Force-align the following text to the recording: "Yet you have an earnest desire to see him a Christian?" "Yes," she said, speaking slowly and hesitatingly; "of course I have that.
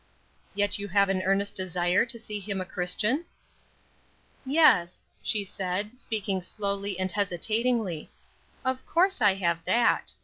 "Yet 0.55 0.79
you 0.79 0.87
have 0.87 1.09
an 1.09 1.21
earnest 1.21 1.53
desire 1.55 2.07
to 2.07 2.17
see 2.17 2.39
him 2.39 2.59
a 2.59 2.65
Christian?" 2.65 3.23
"Yes," 4.43 5.05
she 5.21 5.43
said, 5.45 5.95
speaking 5.95 6.41
slowly 6.41 6.97
and 6.99 7.11
hesitatingly; 7.11 8.09
"of 8.65 8.83
course 8.87 9.21
I 9.21 9.35
have 9.35 9.63
that. 9.65 10.13